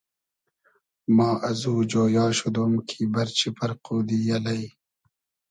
ما 1.15 1.29
ازو 1.49 1.75
جۉیا 1.91 2.25
شودوم 2.37 2.73
کی 2.89 3.01
بئرچی 3.13 3.49
پئرقودی 3.57 4.19
الݷ 4.35 4.61